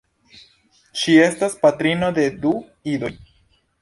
[1.01, 2.55] Ŝi estas patrino de du
[2.97, 3.13] idoj.